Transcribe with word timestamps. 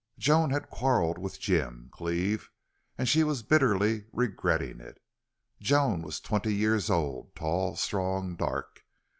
Joan 0.17 0.49
had 0.49 0.71
quarreled 0.71 1.19
with 1.19 1.39
Jim 1.39 1.87
Cleve, 1.91 2.49
and 2.97 3.07
she 3.07 3.23
was 3.23 3.43
bitterly 3.43 4.05
regretting 4.11 4.79
it. 4.79 4.99
Joan 5.59 6.01
was 6.01 6.19
twenty 6.19 6.55
years 6.55 6.89
old, 6.89 7.35
tall, 7.35 7.75
strong, 7.75 8.35
dark. 8.35 8.83